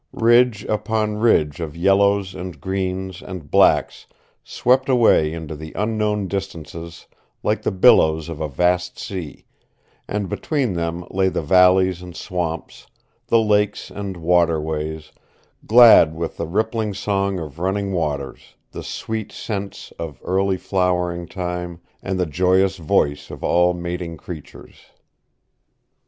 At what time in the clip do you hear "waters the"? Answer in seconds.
17.93-18.81